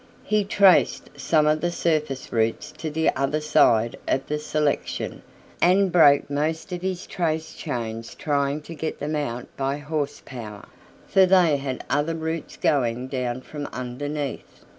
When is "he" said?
0.23-0.43